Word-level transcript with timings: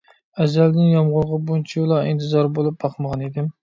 ئەزەلدىن 0.45 0.87
يامغۇرغا 0.93 1.39
بۇنچىلا 1.51 2.03
ئىنتىزار 2.09 2.53
بولۇپ 2.61 2.85
باقمىغان 2.85 3.27
ئىدىم. 3.33 3.59